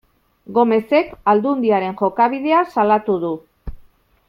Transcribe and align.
Gomezek 0.57 1.11
Aldundiaren 1.33 1.95
jokabidea 2.01 2.63
salatu 2.77 3.21
du. 3.27 3.33